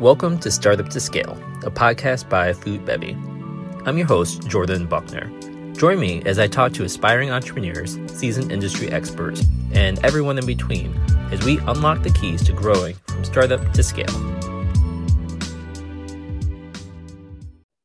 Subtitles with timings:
[0.00, 3.14] Welcome to Startup to Scale, a podcast by Foodbevy.
[3.86, 5.32] I'm your host, Jordan Buckner.
[5.72, 10.94] Join me as I talk to aspiring entrepreneurs, seasoned industry experts, and everyone in between
[11.32, 14.04] as we unlock the keys to growing from startup to scale.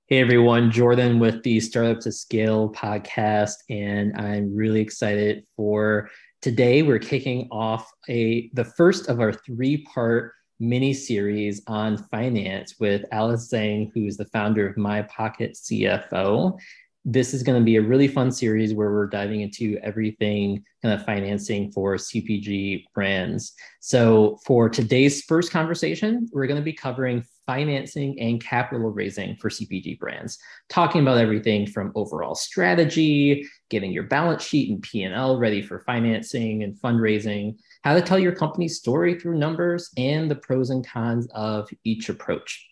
[0.07, 6.09] Hey everyone, Jordan with the Startup to Scale podcast, and I'm really excited for
[6.41, 6.83] today.
[6.83, 13.49] We're kicking off a the first of our three-part mini series on finance with Alice
[13.51, 16.57] Zhang, who's the founder of My Pocket CFO
[17.03, 20.93] this is going to be a really fun series where we're diving into everything kind
[20.93, 23.53] of financing for CPG brands.
[23.79, 29.49] So, for today's first conversation, we're going to be covering financing and capital raising for
[29.49, 30.37] CPG brands,
[30.69, 36.61] talking about everything from overall strategy, getting your balance sheet and P&L ready for financing
[36.61, 41.27] and fundraising, how to tell your company's story through numbers, and the pros and cons
[41.33, 42.67] of each approach.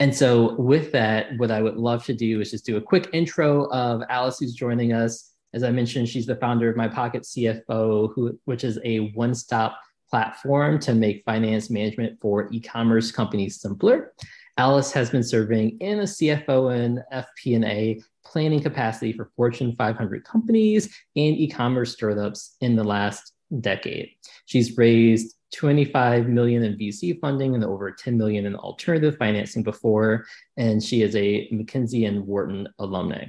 [0.00, 3.08] And so, with that, what I would love to do is just do a quick
[3.12, 5.32] intro of Alice, who's joining us.
[5.52, 9.34] As I mentioned, she's the founder of My Pocket CFO, who, which is a one
[9.34, 9.78] stop
[10.10, 14.12] platform to make finance management for e commerce companies simpler.
[14.56, 20.86] Alice has been serving in a CFO and FP&A planning capacity for Fortune 500 companies
[21.16, 24.10] and e-commerce startups in the last decade.
[24.46, 30.26] She's raised 25 million in VC funding and over 10 million in alternative financing before,
[30.56, 33.26] and she is a McKinsey and Wharton alumni.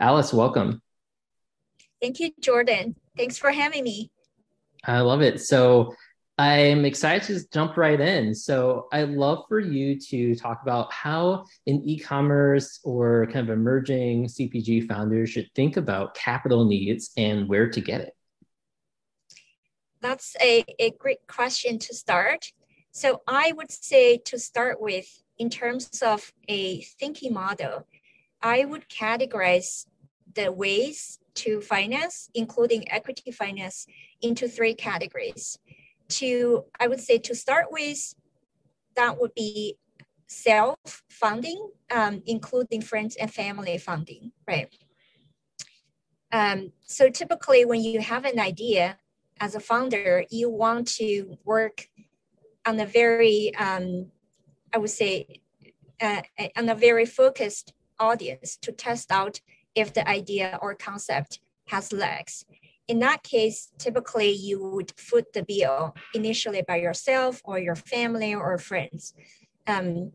[0.00, 0.80] Alice, welcome.
[2.00, 2.94] Thank you, Jordan.
[3.16, 4.10] Thanks for having me.
[4.84, 5.40] I love it.
[5.40, 5.94] So
[6.38, 8.32] I'm excited to just jump right in.
[8.32, 14.26] So I'd love for you to talk about how an e-commerce or kind of emerging
[14.26, 18.14] CPG founders should think about capital needs and where to get it
[20.00, 22.52] that's a, a great question to start.
[22.92, 27.86] So I would say to start with, in terms of a thinking model,
[28.42, 29.86] I would categorize
[30.34, 33.86] the ways to finance, including equity finance,
[34.20, 35.58] into three categories.
[36.08, 38.14] To, I would say to start with,
[38.96, 39.76] that would be
[40.26, 44.68] self-funding, um, including friends and family funding, right?
[46.32, 48.98] Um, so typically when you have an idea,
[49.40, 51.88] as a founder, you want to work
[52.66, 54.10] on a very, um,
[54.72, 55.40] I would say,
[56.00, 56.22] uh,
[56.56, 59.40] on a very focused audience to test out
[59.74, 62.44] if the idea or concept has legs.
[62.88, 68.34] In that case, typically you would foot the bill initially by yourself or your family
[68.34, 69.12] or friends.
[69.66, 70.12] Um,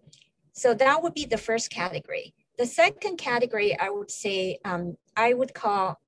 [0.54, 2.34] so that would be the first category.
[2.58, 6.00] The second category, I would say, um, I would call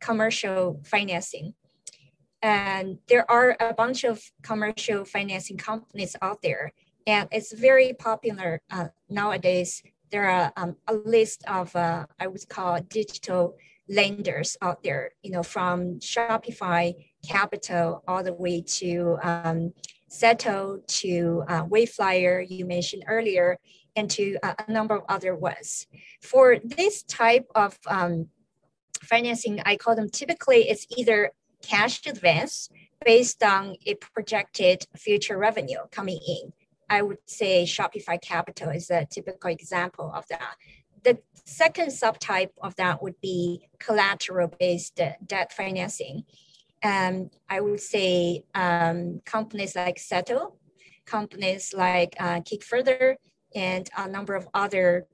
[0.00, 1.54] commercial financing.
[2.44, 6.72] And there are a bunch of commercial financing companies out there,
[7.06, 9.82] and it's very popular uh, nowadays.
[10.12, 13.56] There are um, a list of, uh, I would call digital
[13.88, 16.92] lenders out there, you know, from Shopify
[17.26, 19.72] Capital all the way to um,
[20.20, 23.58] to uh, Wayflyer, you mentioned earlier,
[23.96, 25.86] and to uh, a number of other ones.
[26.20, 28.28] For this type of um,
[29.02, 31.32] financing, I call them typically it's either
[31.66, 32.68] cash advance
[33.04, 36.52] based on a projected future revenue coming in.
[36.88, 40.56] I would say Shopify Capital is a typical example of that.
[41.02, 46.24] The second subtype of that would be collateral based debt financing.
[46.82, 50.58] Um, I would say um, companies like Settle,
[51.06, 53.16] companies like uh, Kickfurther,
[53.54, 55.06] and a number of other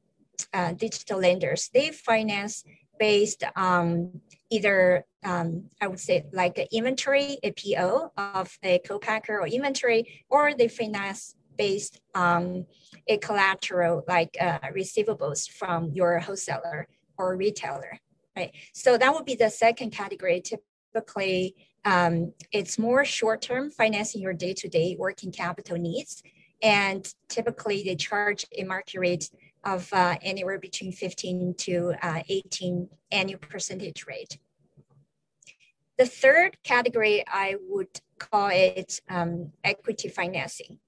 [0.54, 2.64] uh, digital lenders, they finance
[3.00, 9.40] based on either um, I would say like an inventory, a PO of a co-packer
[9.40, 12.66] or inventory, or they finance based on
[13.08, 16.86] a collateral like uh, receivables from your wholesaler
[17.18, 17.98] or retailer,
[18.36, 18.52] right?
[18.74, 20.42] So that would be the second category.
[20.42, 26.22] Typically, um, it's more short-term financing your day-to-day working capital needs,
[26.62, 29.30] and typically they charge a market rate
[29.65, 34.39] of uh, anywhere between 15 to uh, 18 annual percentage rate.
[35.98, 40.78] The third category, I would call it um, equity financing.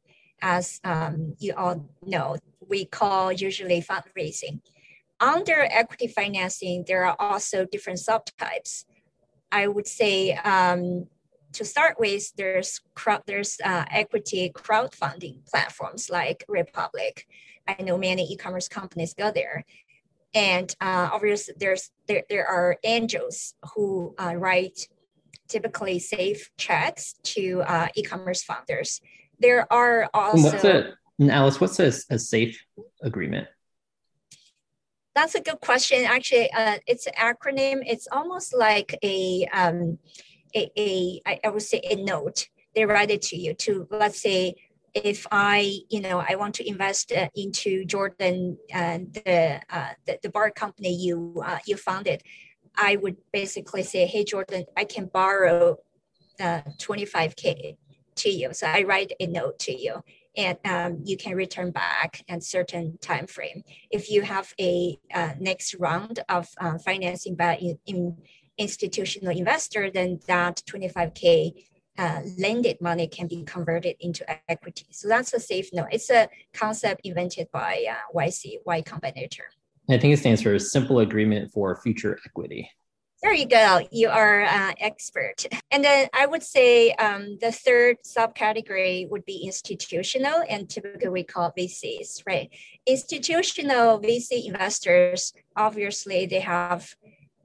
[0.40, 2.36] As um, you all know,
[2.66, 4.60] we call usually fundraising.
[5.20, 8.84] Under equity financing, there are also different subtypes.
[9.52, 11.06] I would say um,
[11.52, 17.26] to start with, there's crowd, there's uh, equity crowdfunding platforms like Republic.
[17.68, 19.64] I know many e-commerce companies go there,
[20.34, 24.88] and uh, obviously there's there, there are angels who uh, write
[25.48, 29.00] typically safe checks to uh, e-commerce founders.
[29.38, 30.64] There are also what's
[31.18, 32.64] And Alice, what's a, a safe
[33.02, 33.46] agreement?
[35.14, 36.04] That's a good question.
[36.04, 37.82] Actually, uh, it's an acronym.
[37.86, 39.98] It's almost like a, um,
[40.54, 42.48] a, a I, would say a note.
[42.74, 44.54] They write it to you to, let's say,
[44.94, 50.18] if I, you know, I want to invest uh, into Jordan, uh, the, uh, the,
[50.22, 52.22] the bar company you uh, you founded,
[52.76, 55.78] I would basically say, hey Jordan, I can borrow
[56.40, 57.76] uh, 25k
[58.16, 58.52] to you.
[58.52, 60.02] So I write a note to you,
[60.36, 63.62] and um, you can return back at certain time frame.
[63.90, 64.98] If you have a
[65.38, 66.48] next round of
[66.84, 68.16] financing by in, in
[68.58, 71.52] institutional investor, then that 25k
[71.98, 74.86] uh, lended money can be converted into equity.
[74.90, 75.88] So that's a safe note.
[75.92, 79.44] It's a concept invented by uh, YC, Y Combinator.
[79.90, 82.70] I think it stands for Simple Agreement for Future Equity.
[83.22, 83.80] There you go.
[83.92, 85.46] You are uh, expert.
[85.70, 91.22] And then I would say um, the third subcategory would be institutional, and typically we
[91.22, 92.50] call VCs, right?
[92.84, 96.96] Institutional VC investors, obviously, they have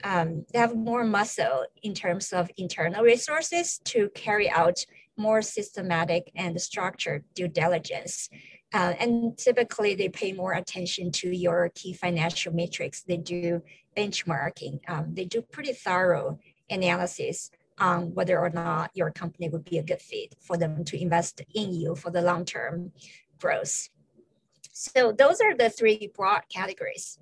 [0.04, 4.86] um, they have more muscle in terms of internal resources to carry out
[5.18, 8.30] more systematic and structured due diligence.
[8.74, 13.02] Uh, and typically, they pay more attention to your key financial metrics.
[13.02, 13.62] They do
[13.96, 14.80] benchmarking.
[14.88, 16.40] Um, they do pretty thorough
[16.70, 17.50] analysis
[17.80, 21.42] on whether or not your company would be a good fit for them to invest
[21.54, 22.92] in you for the long term
[23.40, 23.90] growth.
[24.74, 27.18] So, those are the three broad categories.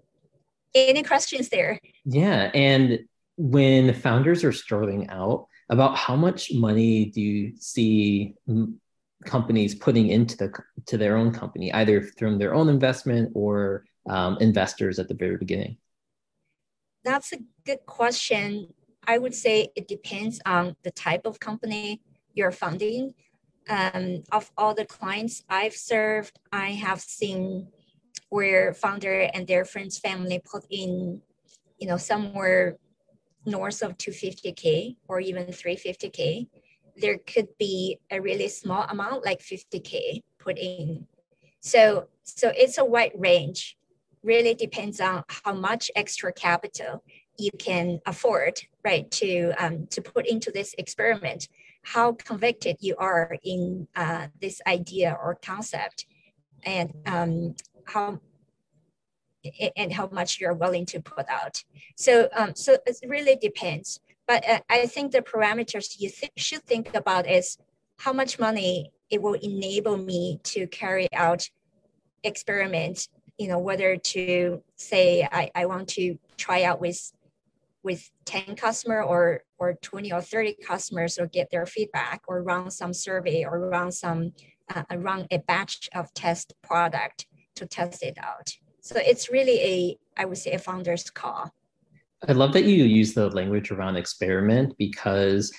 [0.75, 1.80] Any questions there?
[2.04, 2.51] Yeah.
[2.54, 3.00] And
[3.38, 8.36] when founders are starting out, about how much money do you see
[9.25, 10.54] companies putting into the
[10.86, 15.38] to their own company, either from their own investment or um, investors at the very
[15.38, 15.77] beginning?
[17.04, 18.74] That's a good question.
[19.07, 22.01] I would say it depends on the type of company
[22.33, 23.13] you're funding.
[23.68, 27.68] Um, of all the clients I've served, I have seen
[28.36, 31.22] where founder and their friends family put in
[31.80, 32.78] you know somewhere
[33.46, 36.48] north of 250k or even 350k
[36.98, 41.08] there could be a really small amount like 50k put in.
[41.60, 43.78] So so it's a wide range.
[44.24, 47.04] Really depends on how much extra capital
[47.38, 51.48] you can afford right to um, to put into this experiment.
[51.84, 56.08] How convicted you are in uh, this idea or concept.
[56.64, 57.56] And um,
[57.86, 58.20] how
[59.78, 61.64] and how much you're willing to put out.
[61.96, 64.00] So, um, so it really depends.
[64.28, 67.58] But uh, I think the parameters you th- should think about is
[67.98, 71.48] how much money it will enable me to carry out
[72.24, 73.10] experiments.
[73.38, 77.12] You know, whether to say I, I want to try out with
[77.84, 82.72] with 10 customer or or 20 or 30 customers or get their feedback or run
[82.72, 84.34] some survey or run some
[84.74, 88.54] uh, run a batch of test product to test it out.
[88.81, 91.54] So it's really a, I would say, a founder's call.
[92.28, 95.52] I love that you use the language around experiment because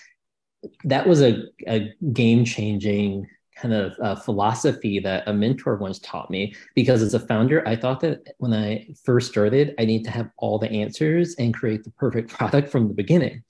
[0.84, 3.26] that was a, a game changing
[3.56, 7.74] kind of uh, philosophy that a mentor once taught me because as a founder i
[7.74, 11.82] thought that when i first started i need to have all the answers and create
[11.82, 13.42] the perfect product from the beginning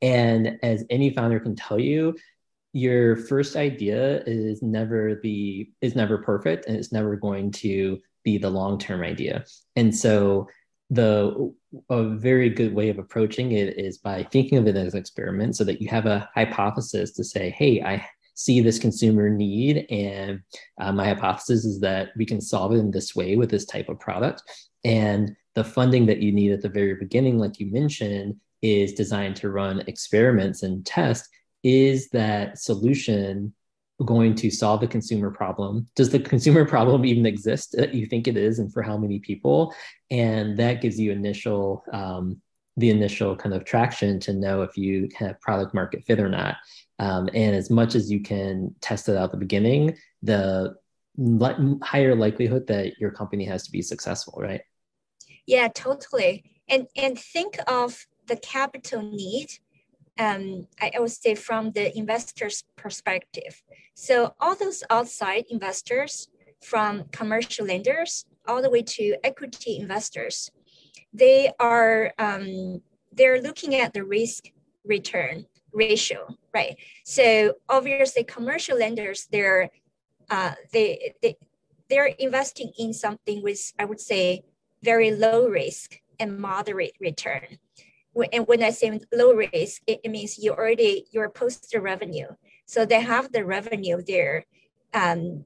[0.00, 2.14] and as any founder can tell you
[2.72, 8.38] your first idea is never the is never perfect and it's never going to be
[8.38, 9.44] the long term idea.
[9.76, 10.48] And so
[10.90, 11.54] the
[11.88, 15.56] a very good way of approaching it is by thinking of it as an experiment
[15.56, 20.40] so that you have a hypothesis to say, hey, I see this consumer need and
[20.80, 23.88] uh, my hypothesis is that we can solve it in this way with this type
[23.88, 24.42] of product
[24.84, 29.36] and the funding that you need at the very beginning like you mentioned is designed
[29.36, 31.28] to run experiments and test
[31.62, 33.54] is that solution
[34.04, 35.86] going to solve the consumer problem?
[35.94, 39.18] Does the consumer problem even exist that you think it is, and for how many
[39.18, 39.74] people?
[40.10, 42.40] And that gives you initial um,
[42.76, 46.56] the initial kind of traction to know if you have product market fit or not.
[46.98, 50.74] Um, and as much as you can test it out at the beginning, the
[51.82, 54.62] higher likelihood that your company has to be successful, right?
[55.46, 56.44] Yeah, totally.
[56.68, 59.48] And and think of the capital need
[60.18, 63.62] um, I, would say from the investor's perspective.
[63.94, 66.28] So all those outside investors,
[66.60, 70.50] from commercial lenders all the way to equity investors,
[71.12, 72.80] they are um,
[73.12, 74.50] they're looking at the risk
[74.84, 76.76] return ratio, right?
[77.04, 79.70] So obviously, commercial lenders they're
[80.30, 81.36] uh, they they
[81.90, 84.44] they're investing in something with I would say
[84.82, 87.58] very low risk and moderate return
[88.32, 92.28] and when I say low risk, it, means you already you're posted revenue.
[92.66, 94.44] So they have the revenue there.
[94.92, 95.44] Um,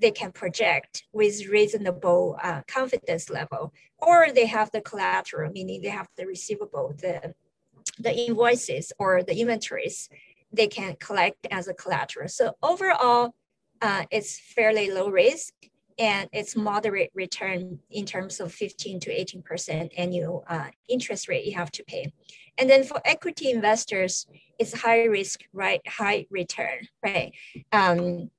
[0.00, 5.88] they can project with reasonable uh, confidence level, or they have the collateral, meaning they
[5.88, 7.34] have the receivable, the,
[7.98, 10.08] the invoices or the inventories
[10.52, 12.28] they can collect as a collateral.
[12.28, 13.34] So overall,
[13.82, 15.52] uh, it's fairly low risk
[15.98, 21.54] and it's moderate return in terms of 15 to 18% annual uh, interest rate you
[21.54, 22.12] have to pay.
[22.56, 24.26] And then for equity investors,
[24.58, 25.80] it's high risk, right?
[25.86, 27.32] High return, right?
[27.72, 28.30] Um,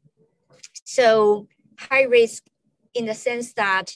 [0.86, 1.48] so
[1.78, 2.44] high risk
[2.94, 3.92] in the sense that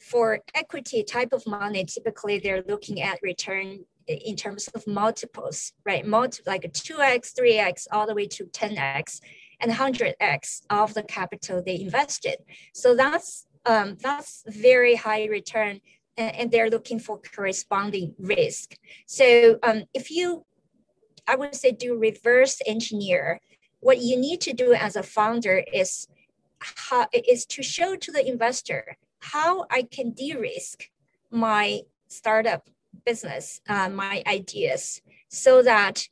[0.00, 6.06] for equity type of money, typically they're looking at return in terms of multiples, right?
[6.06, 9.20] Multi, like 2x, 3x, all the way to 10x
[9.60, 12.36] and 100x of the capital they invested.
[12.74, 15.80] So that's um, that's very high return,
[16.16, 18.74] and, and, they're looking for corresponding risk.
[19.06, 20.46] So um, if you,
[21.26, 23.38] I would say, do reverse engineer,
[23.80, 26.06] what you need to do as a founder is
[26.60, 30.84] how is to show to the investor how I can de-risk
[31.30, 32.68] my startup
[33.04, 36.08] business, uh, my ideas, so that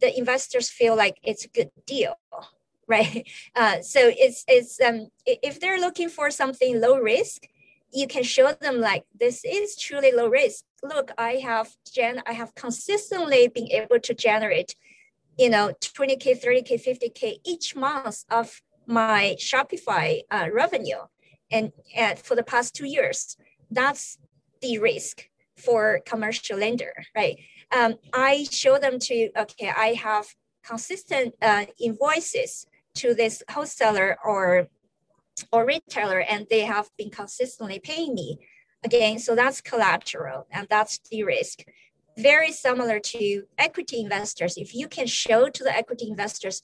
[0.00, 2.14] the investors feel like it's a good deal,
[2.88, 3.28] right?
[3.54, 7.48] Uh, so it's it's um, if they're looking for something low risk,
[7.92, 10.64] you can show them like this is truly low risk.
[10.82, 14.74] Look, I have gen I have consistently been able to generate,
[15.38, 20.98] you know, 20k, 30k, 50k each month of my Shopify uh, revenue,
[21.50, 23.36] and, and for the past two years,
[23.70, 24.18] that's
[24.60, 27.38] the risk for commercial lender, right?
[27.74, 30.26] Um, I show them to, okay, I have
[30.64, 34.68] consistent uh, invoices to this wholesaler or,
[35.52, 38.38] or retailer, and they have been consistently paying me.
[38.84, 41.64] Again, so that's collateral and that's the risk.
[42.18, 44.56] Very similar to equity investors.
[44.56, 46.62] If you can show to the equity investors,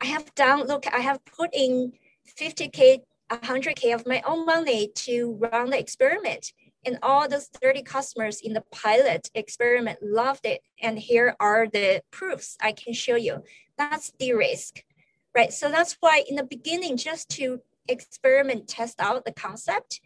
[0.00, 1.92] I have done, look, I have put in
[2.38, 6.52] 50K, 100K of my own money to run the experiment
[6.86, 10.60] and all those 30 customers in the pilot experiment loved it.
[10.82, 13.42] And here are the proofs I can show you.
[13.78, 14.84] That's the risk,
[15.34, 15.52] right?
[15.52, 20.00] So that's why in the beginning, just to experiment, test out the concept,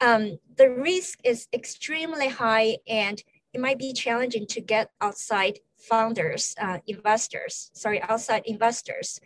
[0.00, 3.22] um, the risk is extremely high and
[3.52, 9.20] it might be challenging to get outside founders, uh, investors, sorry, outside investors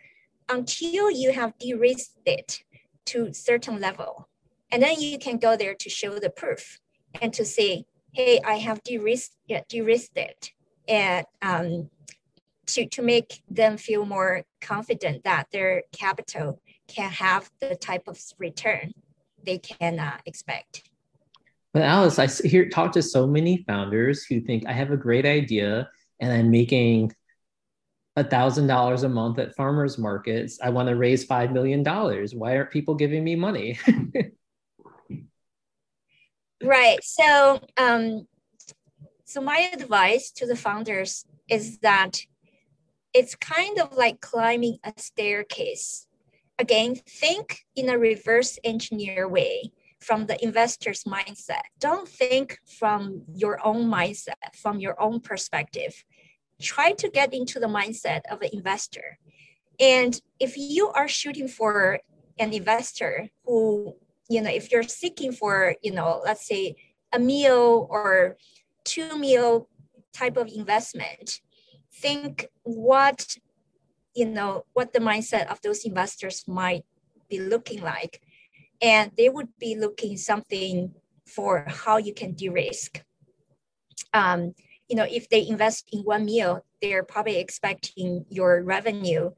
[0.49, 2.63] until you have de-risked it
[3.07, 4.29] to certain level.
[4.71, 6.79] And then you can go there to show the proof
[7.21, 9.37] and to say, hey, I have de-risked,
[9.69, 10.53] de-risked it.
[10.89, 11.91] And um,
[12.67, 18.21] to, to make them feel more confident that their capital can have the type of
[18.39, 18.93] return
[19.45, 20.89] they can uh, expect.
[21.73, 25.27] But Alice, I hear talk to so many founders who think I have a great
[25.27, 25.89] idea
[26.21, 27.13] and I'm making
[28.17, 30.59] a thousand dollars a month at farmers markets.
[30.63, 32.35] I want to raise five million dollars.
[32.35, 33.79] Why aren't people giving me money?
[36.63, 37.03] right.
[37.03, 38.27] So, um,
[39.25, 42.21] so my advice to the founders is that
[43.15, 46.07] it's kind of like climbing a staircase.
[46.59, 51.63] Again, think in a reverse engineer way from the investor's mindset.
[51.79, 56.05] Don't think from your own mindset, from your own perspective.
[56.61, 59.19] Try to get into the mindset of an investor.
[59.81, 62.01] And if you are shooting for
[62.39, 63.97] an investor who
[64.29, 66.77] you know, if you're seeking for, you know, let's say
[67.13, 68.37] a meal or
[68.85, 69.69] two meal
[70.13, 71.41] type of investment,
[71.93, 73.37] think what,
[74.15, 76.85] you know, what the mindset of those investors might
[77.29, 78.21] be looking like.
[78.81, 80.93] And they would be looking something
[81.27, 83.03] for how you can de-risk.
[84.15, 84.55] Um,
[84.89, 89.31] you know, if they invest in one meal, they're probably expecting your revenue,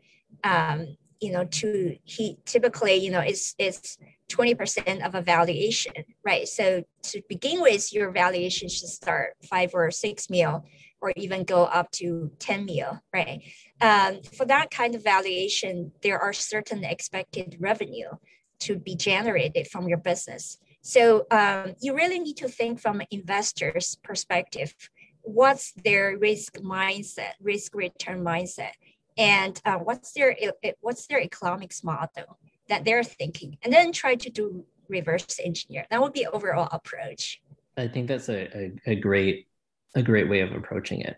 [0.45, 3.99] um, you know, to he typically, you know, it's it's
[4.31, 5.93] 20% of a valuation,
[6.25, 6.49] right?
[6.49, 10.65] So to begin with, your valuation should start five or six mil
[11.01, 13.43] or even go up to 10 mil, right?
[13.81, 18.11] Um, for that kind of valuation, there are certain expected revenue
[18.61, 20.59] to be generated from your business.
[20.83, 24.75] So um, you really need to think from an investor's perspective.
[25.23, 28.73] What's their risk mindset, risk return mindset,
[29.19, 30.35] and uh, what's their
[30.81, 32.39] what's their economics model?
[32.71, 35.87] That they're thinking and then try to do reverse engineer.
[35.91, 37.43] That would be overall approach.
[37.77, 39.47] I think that's a, a, a great
[39.97, 41.17] a great way of approaching it.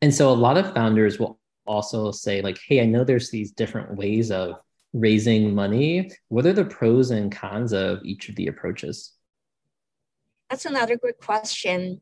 [0.00, 3.52] And so a lot of founders will also say like hey i know there's these
[3.52, 4.54] different ways of
[4.92, 6.10] raising money.
[6.28, 9.12] What are the pros and cons of each of the approaches?
[10.50, 12.00] That's another good question.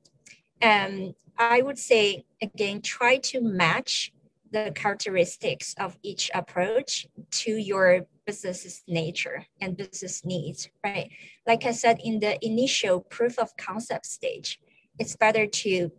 [0.62, 4.12] Um, i would say again try to match
[4.52, 11.10] the characteristics of each approach to your business's nature and business needs, right?
[11.46, 14.60] Like I said, in the initial proof of concept stage,
[14.98, 15.90] it's better to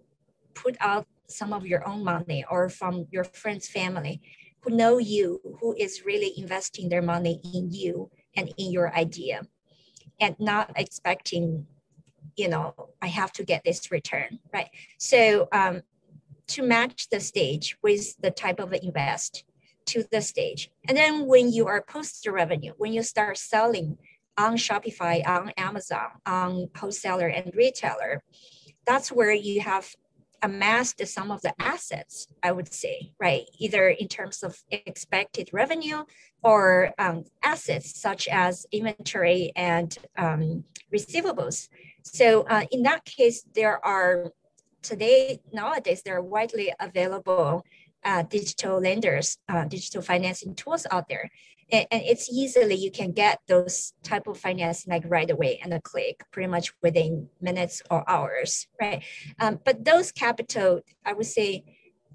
[0.53, 4.22] put out some of your own money or from your friends, family
[4.62, 9.41] who know you, who is really investing their money in you and in your idea
[10.20, 11.65] and not expecting
[12.38, 15.81] you know i have to get this return right so um,
[16.51, 19.43] to match the stage with the type of invest
[19.88, 20.70] to the stage.
[20.88, 23.98] And then when you are post revenue, when you start selling
[24.38, 28.24] on Shopify, on Amazon, on wholesaler and retailer,
[28.86, 29.93] that's where you have
[30.43, 33.43] amassed some of the assets, I would say, right?
[33.60, 36.03] Either in terms of expected revenue
[36.43, 41.70] or um, assets such as inventory and um, receivables.
[42.03, 44.31] So uh, in that case, there are
[44.81, 47.65] today, nowadays, there are widely available
[48.03, 51.29] uh, digital lenders, uh, digital financing tools out there.
[51.71, 55.73] And, and, it's easily, you can get those type of financing like right away and
[55.73, 59.03] a click pretty much within minutes or hours, right?
[59.39, 61.63] Um, but those capital, I would say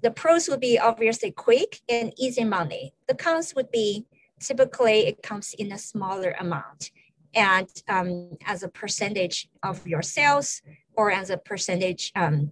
[0.03, 2.93] the pros would be obviously quick and easy money.
[3.07, 4.05] The cons would be
[4.39, 6.91] typically it comes in a smaller amount
[7.33, 10.61] and um, as a percentage of your sales
[10.97, 12.51] or as a percentage um,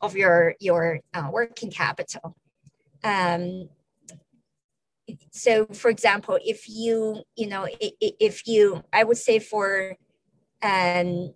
[0.00, 2.36] of your your uh, working capital.
[3.02, 3.70] Um,
[5.30, 9.96] so, for example, if you you know if you I would say for
[10.62, 11.32] um,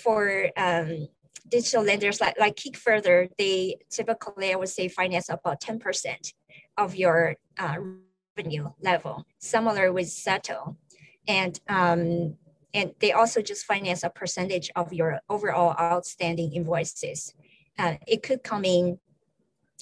[0.00, 1.08] for um,
[1.48, 6.32] digital lenders like like Kickfurther, they typically I would say finance about ten percent
[6.78, 7.76] of your uh,
[8.36, 9.26] revenue level.
[9.38, 10.76] Similar with Settle,
[11.26, 12.36] and um,
[12.76, 17.32] and they also just finance a percentage of your overall outstanding invoices.
[17.78, 18.98] Uh, it could come in,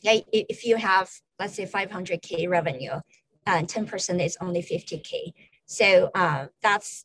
[0.04, 1.10] if you have,
[1.40, 3.00] let's say 500K revenue,
[3.46, 5.32] and uh, 10% is only 50K.
[5.66, 7.04] So uh, that's,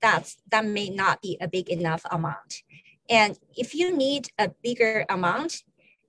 [0.00, 2.62] that's, that may not be a big enough amount.
[3.10, 5.64] And if you need a bigger amount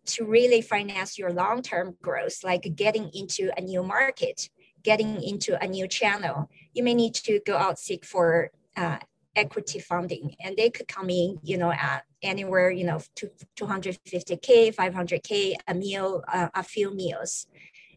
[0.06, 4.50] to really finance your long-term growth, like getting into a new market,
[4.84, 8.98] getting into a new channel, you may need to go out seek for uh,
[9.36, 10.36] equity funding.
[10.44, 15.74] And they could come in you know at anywhere you know to 250k 500k a
[15.74, 17.48] meal uh, a few meals.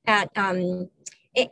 [0.05, 0.89] And um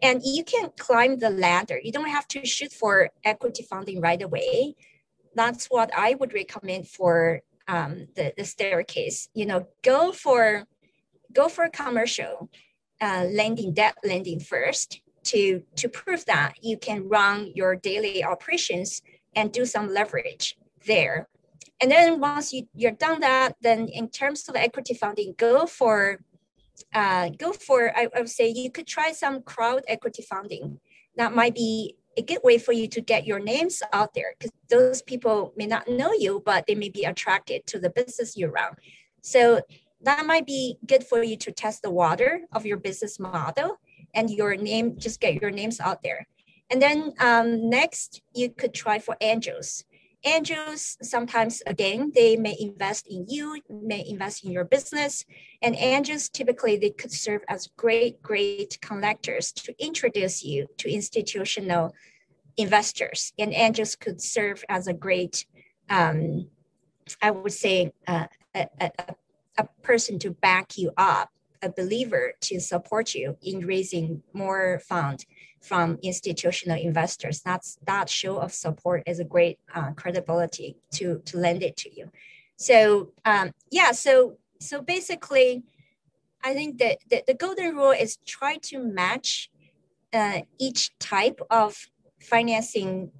[0.03, 1.79] and you can climb the ladder.
[1.83, 4.77] You don't have to shoot for equity funding right away.
[5.35, 9.29] That's what i would recommend for um, the, the staircase.
[9.35, 10.65] You know go for
[11.33, 12.49] go for commercial
[13.01, 19.03] uh, lending debt lending first to to prove that you can run your daily operations
[19.37, 21.29] and do some leverage there.
[21.81, 26.21] And then once you, you're done that, then in terms of equity funding, go for
[26.93, 30.81] uh, go for I, I would say you could try some crowd equity funding.
[31.17, 34.53] That might be a good way for you to get your names out there because
[34.69, 38.49] those people may not know you, but they may be attracted to the business you
[38.49, 38.75] run.
[39.21, 39.61] So
[40.03, 43.79] that might be good for you to test the water of your business model
[44.15, 46.27] and your name, just get your names out there.
[46.71, 49.85] And then um, next, you could try for angels.
[50.25, 55.25] Angels, sometimes again, they may invest in you, may invest in your business.
[55.61, 61.95] And angels, typically, they could serve as great, great connectors to introduce you to institutional
[62.57, 63.35] investors.
[63.39, 65.45] And angels could serve as a great,
[65.91, 66.49] um,
[67.21, 68.91] I would say, uh, a, a,
[69.59, 71.31] a person to back you up
[71.65, 75.25] a believer to support you in raising more fund
[75.61, 77.41] from institutional investors.
[77.41, 81.89] That's that show of support is a great uh, credibility to to lend it to
[81.97, 82.11] you.
[82.57, 85.65] So um, yeah, so so basically,
[86.43, 89.51] I think that the, the golden rule is try to match
[90.13, 91.77] uh, each type of
[92.21, 93.11] financing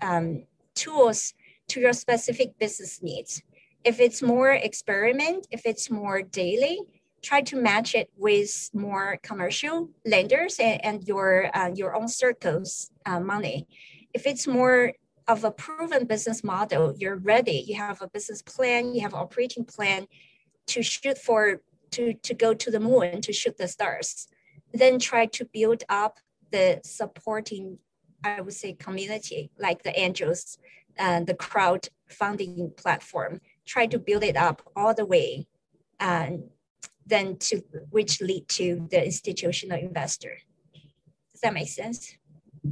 [0.00, 1.34] um, tools
[1.68, 3.42] to your specific business needs.
[3.84, 6.80] If it's more experiment, if it's more daily,
[7.24, 12.90] try to match it with more commercial lenders and, and your uh, your own circles
[13.06, 13.66] uh, money.
[14.12, 14.92] If it's more
[15.26, 17.64] of a proven business model, you're ready.
[17.66, 20.06] You have a business plan, you have operating plan
[20.66, 21.60] to shoot for
[21.92, 24.28] to to go to the moon to shoot the stars.
[24.72, 26.18] Then try to build up
[26.50, 27.78] the supporting,
[28.22, 30.58] I would say, community like the angels,
[30.96, 33.40] and uh, the crowd funding platform.
[33.66, 35.46] Try to build it up all the way.
[35.98, 36.50] And
[37.06, 40.38] then to which lead to the institutional investor.
[41.32, 42.16] Does that make sense?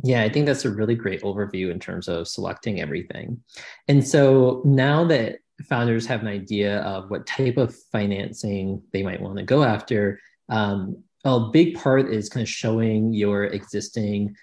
[0.02, 3.42] Yeah, I think that's a really great overview in terms of selecting everything.
[3.88, 9.20] And so now that founders have an idea of what type of financing they might
[9.20, 10.18] want to go after,
[10.48, 14.34] um, a big part is kind of showing your existing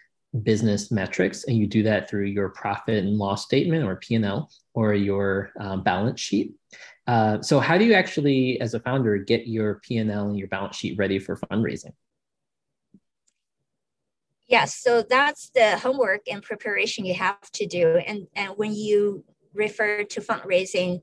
[0.44, 4.94] business metrics and you do that through your profit and loss statement or p&l or
[4.94, 6.54] your um, balance sheet
[7.10, 10.76] uh, so how do you actually as a founder get your p&l and your balance
[10.76, 11.94] sheet ready for fundraising?
[14.48, 17.98] Yes so that's the homework and preparation you have to do.
[17.98, 19.24] And, and when you
[19.56, 21.02] refer to fundraising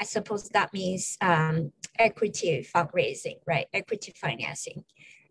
[0.00, 3.66] i suppose that means um, equity fundraising right?
[3.72, 4.84] Equity financing.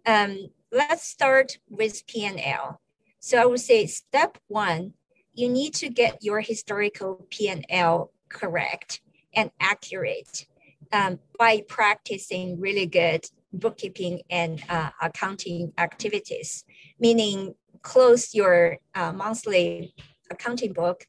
[0.06, 2.80] Um, let's start with p&l
[3.20, 4.94] so I would say step one,
[5.34, 9.02] you need to get your historical P&L correct
[9.36, 10.48] and accurate
[10.92, 16.66] um, by practicing really good bookkeeping and uh, accounting activities,
[17.00, 19.94] meaning close your uh, monthly
[20.30, 21.06] accounting book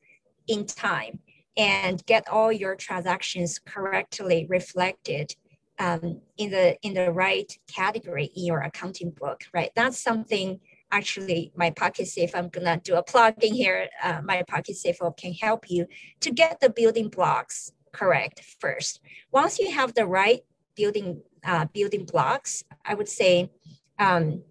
[0.46, 1.18] in time
[1.56, 5.34] and get all your transactions correctly reflected
[5.78, 9.70] um, in the in the right category in your accounting book right?
[9.74, 10.60] That's something
[10.92, 15.16] actually My Pocket CFO i'm gonna do a plug in here uh, My Pocket CFO
[15.16, 15.86] can help you
[16.20, 19.00] to get the building blocks correct first.
[19.32, 20.42] Once you have the right
[20.76, 23.50] building uh, building blocks i would say
[23.98, 24.42] um,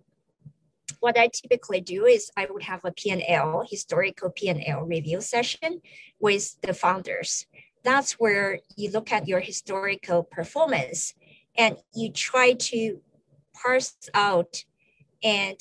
[0.99, 5.81] what i typically do is i would have a p&l historical p&l review session
[6.19, 7.45] with the founders.
[7.84, 11.13] That's where you look at your historical performance
[11.55, 12.99] and you try to
[13.53, 14.63] parse out
[15.23, 15.58] and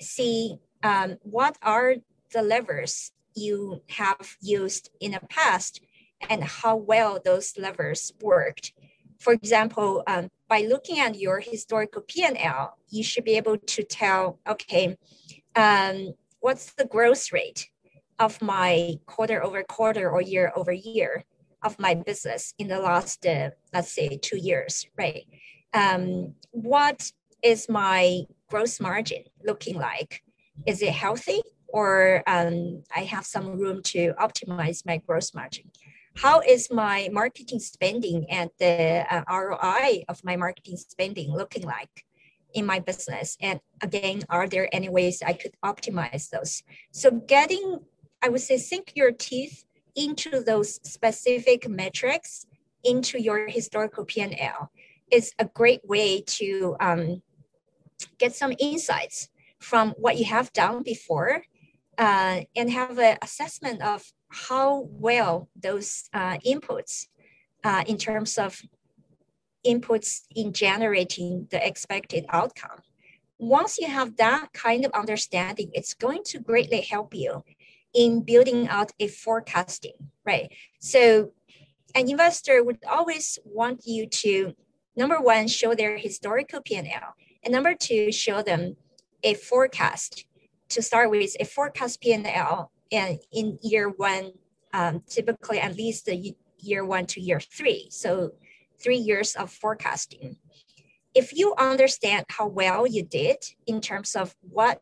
[0.00, 1.96] see um, what are
[2.34, 5.80] the levers you have used in the past
[6.28, 8.72] and how well those levers worked.
[9.18, 14.38] For example, um, by looking at your historical P&L, you should be able to tell,
[14.48, 14.96] okay,
[15.54, 17.68] um, what's the growth rate
[18.18, 21.24] of my quarter over quarter or year over year
[21.62, 25.24] of my business in the last, uh, let's say, two years, right?
[25.72, 30.22] Um, what is my gross margin looking like?
[30.66, 35.70] Is it healthy or um, I have some room to optimize my gross margin?
[36.16, 42.04] How is my marketing spending and the uh, ROI of my marketing spending looking like
[42.54, 43.36] in my business?
[43.40, 46.62] And again, are there any ways I could optimize those?
[46.90, 47.80] So getting,
[48.22, 52.46] I would say, sink your teeth into those specific metrics
[52.84, 54.70] into your historical P&L
[55.10, 57.22] is a great way to um,
[58.18, 59.28] get some insights
[59.60, 61.42] from what you have done before
[61.98, 67.06] uh, and have an assessment of how well those uh, inputs
[67.64, 68.60] uh, in terms of
[69.66, 72.80] inputs in generating the expected outcome.
[73.38, 77.44] Once you have that kind of understanding, it's going to greatly help you
[77.94, 79.92] in building out a forecasting,
[80.24, 80.50] right?
[80.80, 81.32] So
[81.94, 84.54] an investor would always want you to,
[84.96, 87.14] number one, show their historical P&L
[87.44, 88.76] and number two, show them
[89.22, 90.24] a forecast
[90.70, 94.32] to start with a forecast P&L and in year one,
[94.72, 97.88] um, typically at least the year one to year three.
[97.90, 98.32] So
[98.80, 100.36] three years of forecasting.
[101.14, 104.80] If you understand how well you did in terms of what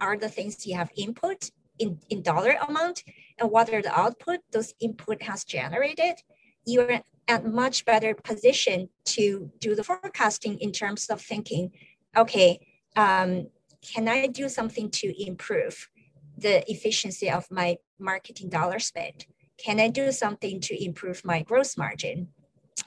[0.00, 3.02] are the things you have input in, in dollar amount
[3.38, 6.16] and what are the output those input has generated,
[6.64, 11.70] you're at much better position to do the forecasting in terms of thinking
[12.16, 12.60] okay,
[12.96, 13.46] um,
[13.80, 15.88] can I do something to improve
[16.42, 19.26] the efficiency of my marketing dollar spent?
[19.58, 22.28] Can I do something to improve my gross margin?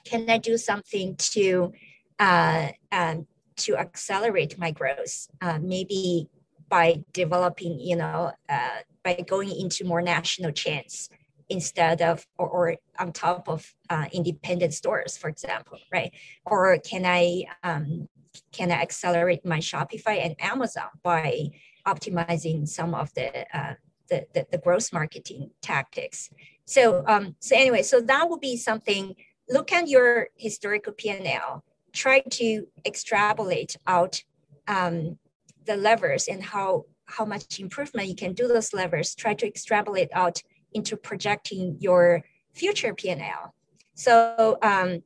[0.03, 1.73] Can I do something to
[2.19, 5.27] uh, um, to accelerate my growth?
[5.41, 6.29] Uh, maybe
[6.69, 11.09] by developing, you know, uh, by going into more national chains
[11.49, 16.11] instead of or, or on top of uh, independent stores, for example, right?
[16.45, 18.09] Or can I um,
[18.51, 21.49] can I accelerate my Shopify and Amazon by
[21.87, 23.73] optimizing some of the uh,
[24.09, 26.29] the, the, the marketing tactics.
[26.65, 29.15] So um, so anyway, so that would be something.
[29.49, 31.63] Look at your historical P&L.
[31.93, 34.23] Try to extrapolate out
[34.67, 35.19] um,
[35.65, 39.13] the levers and how how much improvement you can do those levers.
[39.13, 40.41] Try to extrapolate out
[40.73, 43.53] into projecting your future P&L.
[43.93, 45.03] So um,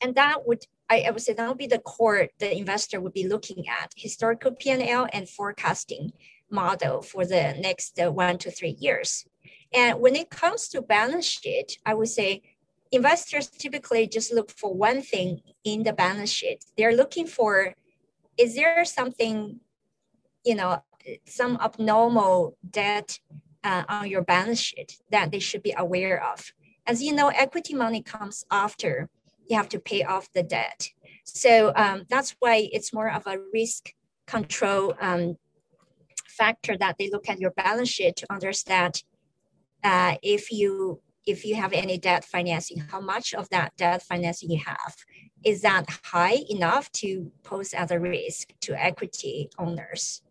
[0.00, 3.12] and that would I, I would say that would be the core the investor would
[3.12, 6.12] be looking at historical P&L and forecasting
[6.50, 9.26] model for the next uh, one to three years.
[9.72, 12.42] And when it comes to balance sheet, I would say
[12.92, 16.64] investors typically just look for one thing in the balance sheet.
[16.76, 17.74] They're looking for,
[18.38, 19.60] is there something,
[20.44, 20.82] you know,
[21.26, 23.18] some abnormal debt
[23.64, 26.52] uh, on your balance sheet that they should be aware of?
[26.86, 29.08] As you know, equity money comes after
[29.48, 30.90] you have to pay off the debt.
[31.24, 33.92] So um, that's why it's more of a risk
[34.26, 35.36] control um,
[36.26, 39.02] factor that they look at your balance sheet to understand
[39.82, 44.48] uh, if you if you have any debt financing, how much of that debt financing
[44.48, 44.94] you have.
[45.44, 50.22] Is that high enough to pose as a risk to equity owners?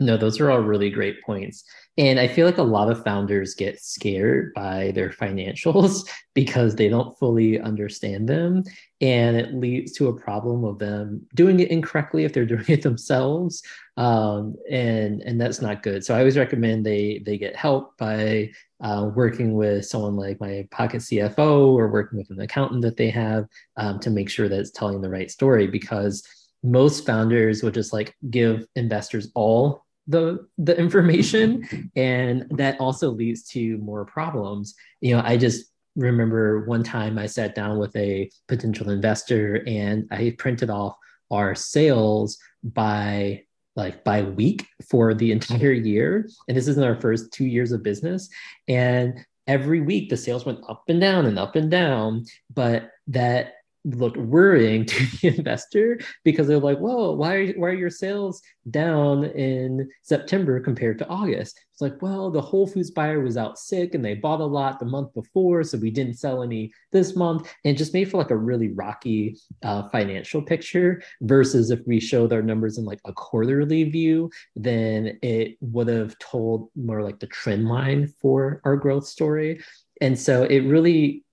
[0.00, 1.62] No, those are all really great points.
[1.98, 6.88] And I feel like a lot of founders get scared by their financials because they
[6.88, 8.64] don't fully understand them.
[9.02, 12.80] And it leads to a problem of them doing it incorrectly if they're doing it
[12.80, 13.62] themselves.
[13.98, 16.02] Um, and, and that's not good.
[16.02, 20.66] So I always recommend they, they get help by uh, working with someone like my
[20.70, 23.44] pocket CFO or working with an accountant that they have
[23.76, 26.26] um, to make sure that it's telling the right story because
[26.62, 33.44] most founders would just like give investors all the the information and that also leads
[33.48, 34.74] to more problems.
[35.00, 40.06] You know i just remember one time i sat down with a potential investor and
[40.12, 40.94] i printed off
[41.30, 43.42] our sales by
[43.76, 46.28] like by week for the entire year.
[46.48, 48.28] And this is in our first two years of business.
[48.68, 53.54] And every week the sales went up and down and up and down but that
[53.84, 58.40] looked worrying to the investor because they're like, "Whoa, why are, why are your sales
[58.70, 63.58] down in September compared to August?" It's like, "Well, the Whole Foods buyer was out
[63.58, 67.16] sick and they bought a lot the month before, so we didn't sell any this
[67.16, 71.02] month." And just made for like a really rocky uh, financial picture.
[71.22, 76.18] Versus if we showed our numbers in like a quarterly view, then it would have
[76.18, 79.62] told more like the trend line for our growth story.
[80.00, 81.24] And so it really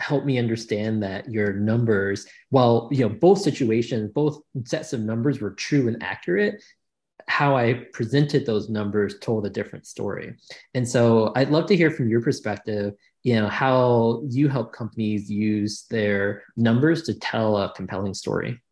[0.00, 5.40] help me understand that your numbers while you know both situations both sets of numbers
[5.40, 6.62] were true and accurate
[7.28, 10.34] how i presented those numbers told a different story.
[10.74, 15.30] And so i'd love to hear from your perspective you know how you help companies
[15.30, 18.62] use their numbers to tell a compelling story.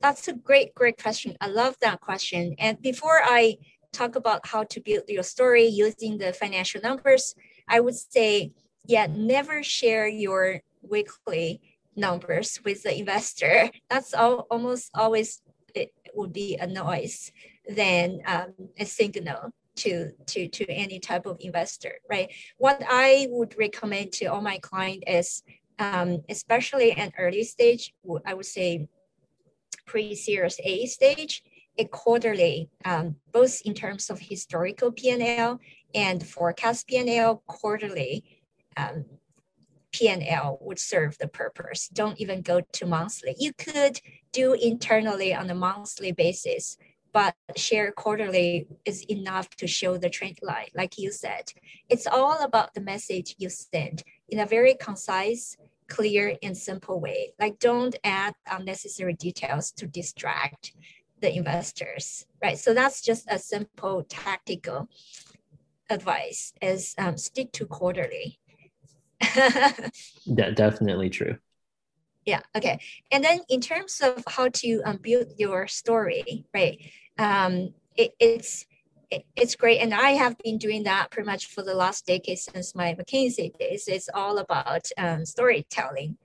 [0.00, 1.36] That's a great great question.
[1.40, 2.56] I love that question.
[2.58, 3.56] And before i
[3.92, 7.34] talk about how to build your story using the financial numbers
[7.68, 8.50] i would say
[8.86, 11.60] yeah, never share your weekly
[11.96, 13.70] numbers with the investor.
[13.88, 15.42] That's all, almost always
[15.74, 17.32] it would be a noise
[17.68, 22.30] than um, a signal to, to, to any type of investor, right?
[22.58, 25.42] What I would recommend to all my clients is,
[25.78, 27.92] um, especially an early stage,
[28.24, 28.88] I would say
[29.86, 31.42] pre-series A stage,
[31.76, 35.58] a quarterly, um, both in terms of historical P&L
[35.94, 38.24] and forecast P&L quarterly
[38.76, 39.04] um,
[39.94, 41.88] P&L would serve the purpose.
[41.88, 43.36] Don't even go to monthly.
[43.38, 44.00] You could
[44.32, 46.76] do internally on a monthly basis,
[47.12, 50.66] but share quarterly is enough to show the trend line.
[50.74, 51.52] Like you said,
[51.88, 55.56] it's all about the message you send in a very concise,
[55.86, 57.32] clear, and simple way.
[57.38, 60.72] Like don't add unnecessary details to distract
[61.20, 62.58] the investors, right?
[62.58, 64.88] So that's just a simple tactical
[65.88, 68.40] advice is um, stick to quarterly
[70.34, 71.38] De- definitely true.
[72.24, 72.40] Yeah.
[72.56, 72.78] Okay.
[73.12, 76.78] And then in terms of how to um, build your story, right?
[77.18, 78.66] Um, it, it's
[79.10, 82.38] it, it's great, and I have been doing that pretty much for the last decade
[82.38, 83.84] since my McKinsey days.
[83.86, 86.16] It's all about um, storytelling.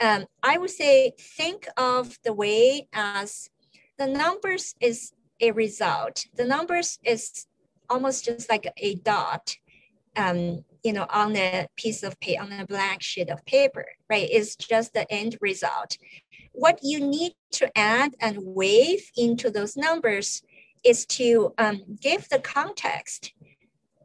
[0.00, 3.50] Um, I would say think of the way as
[3.98, 6.26] the numbers is a result.
[6.34, 7.46] The numbers is
[7.88, 9.56] almost just like a dot
[10.16, 14.28] um, you know, on a piece of paper, on a blank sheet of paper, right?
[14.30, 15.96] It's just the end result.
[16.52, 20.42] What you need to add and wave into those numbers
[20.84, 23.32] is to um, give the context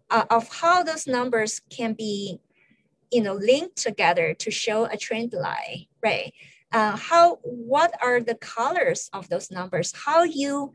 [0.10, 2.40] uh, of how those numbers can be,
[3.12, 6.34] you know, linked together to show a trend line, right?
[6.72, 9.94] Uh, how, what are the colors of those numbers?
[10.06, 10.74] How you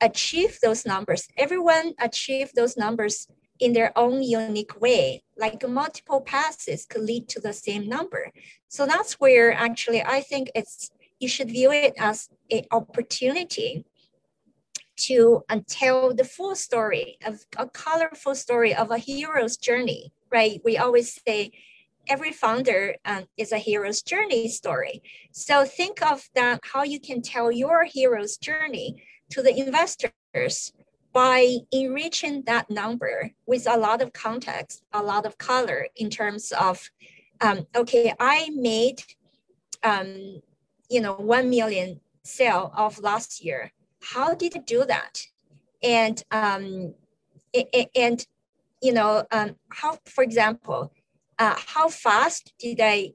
[0.00, 1.28] achieve those numbers?
[1.36, 3.28] Everyone achieve those numbers
[3.60, 8.30] in their own unique way, like multiple passes could lead to the same number.
[8.68, 13.84] So that's where actually I think it's you should view it as an opportunity
[14.96, 20.60] to uh, tell the full story of a colorful story of a hero's journey, right?
[20.64, 21.52] We always say
[22.08, 25.02] every founder um, is a hero's journey story.
[25.32, 30.72] So think of that how you can tell your hero's journey to the investors
[31.14, 36.52] by enriching that number with a lot of context, a lot of color in terms
[36.52, 36.90] of,
[37.40, 39.02] um, okay, I made,
[39.84, 40.42] um,
[40.90, 43.70] you know, 1 million sale of last year.
[44.02, 45.24] How did I do that?
[45.82, 46.94] And, um,
[47.94, 48.26] and
[48.82, 50.92] you know, um, how, for example,
[51.38, 53.12] uh, how fast did I,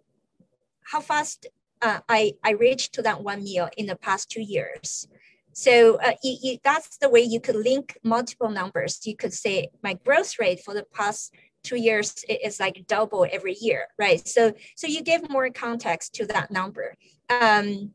[0.83, 1.47] how fast
[1.81, 5.07] uh, I, I reached to that one meal in the past two years.
[5.53, 9.05] So uh, you, you, that's the way you could link multiple numbers.
[9.05, 11.33] You could say my growth rate for the past
[11.63, 14.25] two years is like double every year, right?
[14.27, 16.95] So so you give more context to that number.
[17.29, 17.91] Um,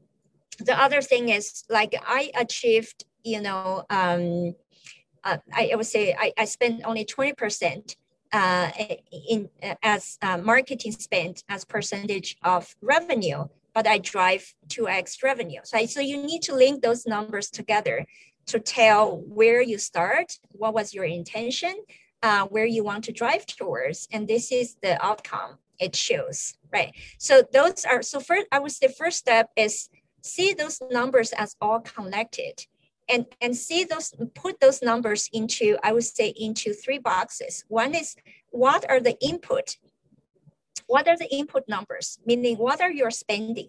[0.58, 4.54] the other thing is like I achieved, you know, um,
[5.24, 7.96] uh, I, I, would say I, I spent only 20%
[8.32, 8.70] uh,
[9.28, 9.48] in
[9.82, 15.60] as uh, marketing spend as percentage of revenue, but I drive 2x revenue.
[15.64, 18.06] So, so you need to link those numbers together
[18.46, 21.74] to tell where you start, what was your intention,
[22.22, 26.94] uh, where you want to drive towards, and this is the outcome it shows, right?
[27.18, 29.88] So those are, so first, I would say first step is
[30.22, 32.64] see those numbers as all connected
[33.08, 37.64] and, and see those, put those numbers into, I would say into three boxes.
[37.68, 38.16] One is
[38.50, 39.76] what are the input?
[40.86, 42.18] What are the input numbers?
[42.26, 43.68] Meaning what are your spending,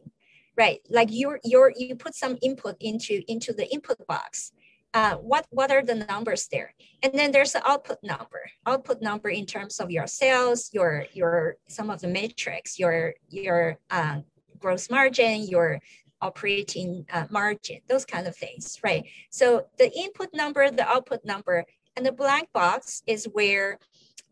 [0.58, 0.80] right?
[0.90, 4.52] Like your, your, you put some input into, into the input box.
[4.94, 6.74] Uh, what what are the numbers there
[7.04, 11.58] and then there's the output number output number in terms of your sales your your
[11.68, 14.22] some of the metrics your your uh,
[14.58, 15.82] gross margin your
[16.26, 19.06] operating uh, margin, those kind of things, right?
[19.30, 23.80] So the input number, the output number, and the black box is where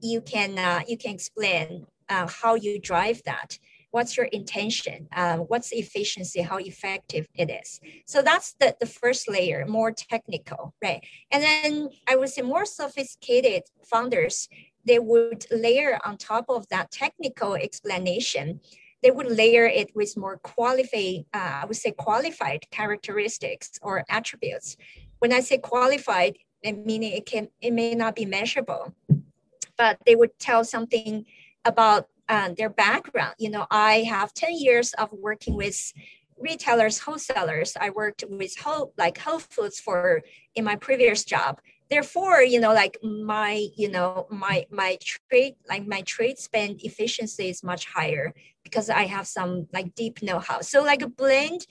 [0.02, 3.58] you can uh, you can explain uh, how you drive that.
[3.92, 5.08] What's your intention?
[5.16, 6.42] Uh, what's the efficiency?
[6.42, 7.80] How effective it is?
[8.08, 11.06] So that's the, the first layer, more technical, right?
[11.32, 14.50] And then I would say more sophisticated founders,
[14.86, 18.60] they would layer on top of that technical explanation
[19.04, 24.78] they would layer it with more qualified, uh, I would say qualified characteristics or attributes.
[25.20, 28.94] When I say qualified, meaning it can it may not be measurable,
[29.78, 31.26] but they would tell something
[31.66, 33.36] about uh, their background.
[33.38, 35.94] You know, I have 10 years of working with
[36.38, 37.76] retailers, wholesalers.
[37.80, 40.22] I worked with whole like Whole Foods for
[40.56, 41.60] in my previous job.
[41.90, 47.50] Therefore, you know, like my, you know, my my trade, like my trade spend efficiency
[47.50, 50.62] is much higher because I have some like deep know-how.
[50.62, 51.68] So like blend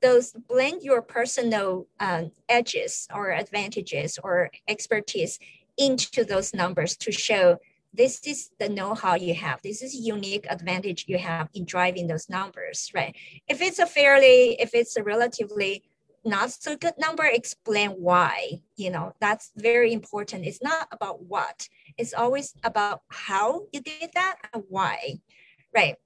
[0.00, 5.38] those blend your personal um, edges or advantages or expertise
[5.78, 7.58] into those numbers to show
[7.94, 9.62] this is the know-how you have.
[9.62, 13.14] This is unique advantage you have in driving those numbers, right?
[13.48, 15.84] If it's a fairly, if it's a relatively
[16.24, 18.62] not so good number, explain why.
[18.76, 20.44] You know, that's very important.
[20.44, 21.68] It's not about what.
[21.96, 25.20] It's always about how you did that and why,
[25.74, 25.96] right?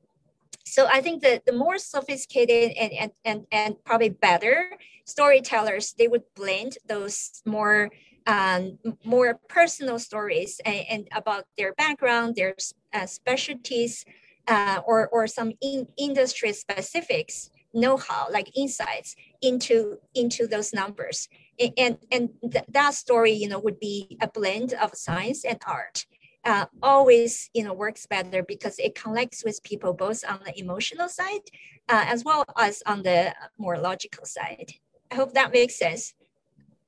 [0.69, 6.09] so I think that the more sophisticated and, and, and, and probably better storytellers, they
[6.09, 7.91] would blend those more
[8.29, 12.55] um, more personal stories and, and, about their background, their
[12.93, 14.05] uh, specialties,
[14.47, 21.29] uh, or, or some in industry specifics know-how, like insights into into those numbers.
[21.77, 26.07] And and th that story, you know, would be a blend of science and art
[26.49, 31.09] uh, always you know works better because it connects with people both on the emotional
[31.09, 31.45] side
[31.89, 34.73] uh, as well as on the more logical side.
[35.11, 36.15] I hope that makes sense.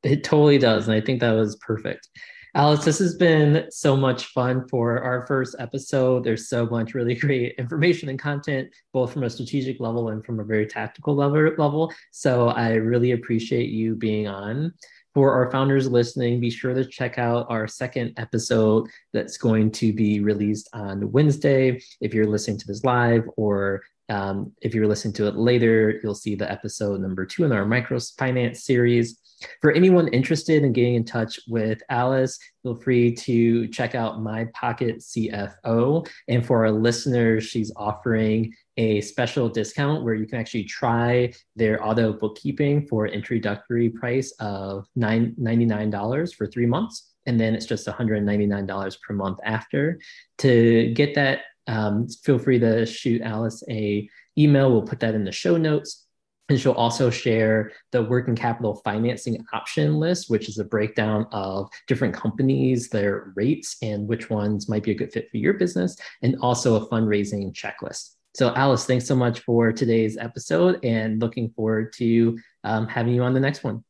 [0.03, 2.09] It totally does, and I think that was perfect.
[2.55, 6.25] Alice, this has been so much fun for our first episode.
[6.25, 10.41] There's so much really great information and content, both from a strategic level and from
[10.41, 11.53] a very tactical level.
[11.59, 11.93] level.
[12.11, 14.73] So I really appreciate you being on
[15.15, 19.93] for our founders listening, be sure to check out our second episode that's going to
[19.93, 21.81] be released on Wednesday.
[22.01, 26.15] If you're listening to this live or um, if you're listening to it later, you'll
[26.17, 29.20] see the episode number two in our microfinance series.
[29.61, 34.47] For anyone interested in getting in touch with Alice, feel free to check out My
[34.55, 36.07] Pocket CFO.
[36.29, 41.85] And for our listeners, she's offering a special discount where you can actually try their
[41.85, 47.11] auto bookkeeping for introductory price of $99 for three months.
[47.27, 50.01] And then it's just $199 per month after.
[50.39, 54.71] To get that, um, feel free to shoot Alice a email.
[54.73, 56.07] We'll put that in the show notes.
[56.51, 61.71] And she'll also share the working capital financing option list, which is a breakdown of
[61.87, 65.97] different companies, their rates, and which ones might be a good fit for your business,
[66.23, 68.17] and also a fundraising checklist.
[68.35, 73.23] So, Alice, thanks so much for today's episode and looking forward to um, having you
[73.23, 73.85] on the next one.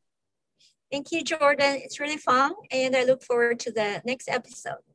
[0.92, 1.80] Thank you, Jordan.
[1.82, 4.89] It's really fun, and I look forward to the next episode.